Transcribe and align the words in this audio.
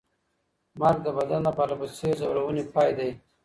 مرګ 0.79 0.97
د 1.03 1.07
بدن 1.17 1.41
د 1.45 1.49
پرله 1.57 1.75
پسې 1.79 2.09
ځورونې 2.19 2.63
پای 2.73 2.91
دی. 2.97 3.09